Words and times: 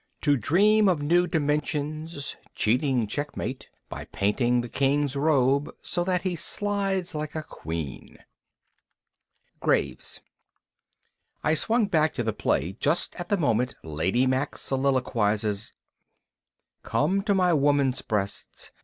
to 0.19 0.35
dream 0.35 0.89
of 0.89 1.03
new 1.03 1.27
dimensions, 1.27 2.35
Cheating 2.55 3.05
checkmate 3.05 3.69
by 3.87 4.05
painting 4.05 4.61
the 4.61 4.67
king's 4.67 5.15
robe 5.15 5.69
So 5.83 6.03
that 6.05 6.23
he 6.23 6.35
slides 6.35 7.13
like 7.13 7.35
a 7.35 7.43
queen; 7.43 8.17
Graves 9.59 10.19
I 11.43 11.53
swung 11.53 11.85
back 11.85 12.15
to 12.15 12.23
the 12.23 12.33
play 12.33 12.73
just 12.73 13.13
at 13.19 13.29
the 13.29 13.37
moment 13.37 13.75
Lady 13.83 14.25
Mack 14.25 14.57
soliloquizes, 14.57 15.71
"Come 16.81 17.21
to 17.21 17.35
my 17.35 17.53
woman's 17.53 18.01
breasts. 18.01 18.71